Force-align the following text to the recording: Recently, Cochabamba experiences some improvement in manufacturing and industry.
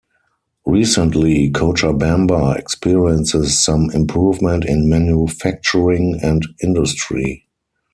Recently, 0.65 1.51
Cochabamba 1.51 2.55
experiences 2.57 3.63
some 3.63 3.91
improvement 3.91 4.65
in 4.65 4.89
manufacturing 4.89 6.19
and 6.23 6.43
industry. 6.63 7.45